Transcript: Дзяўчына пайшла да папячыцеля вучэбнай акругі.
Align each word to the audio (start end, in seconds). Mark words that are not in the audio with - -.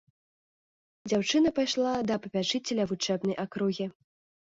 Дзяўчына 1.09 1.53
пайшла 1.61 1.93
да 2.09 2.19
папячыцеля 2.25 2.83
вучэбнай 2.93 3.43
акругі. 3.49 3.93